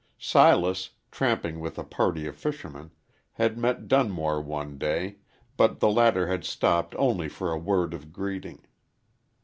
Silas, 0.17 0.89
tramping 1.11 1.59
with 1.59 1.77
a 1.77 1.83
party 1.83 2.25
of 2.25 2.35
fishermen, 2.35 2.89
had 3.33 3.55
met 3.55 3.87
Dunmore 3.87 4.41
one 4.41 4.79
day, 4.79 5.17
but 5.57 5.79
the 5.79 5.91
latter 5.91 6.25
had 6.25 6.43
stopped 6.43 6.95
only 6.97 7.29
for 7.29 7.51
a 7.51 7.59
word 7.59 7.93
of 7.93 8.11
greeting. 8.11 8.63